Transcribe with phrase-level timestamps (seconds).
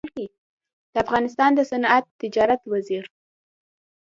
[0.93, 3.05] د افغانستان د صنعت تجارت وزیر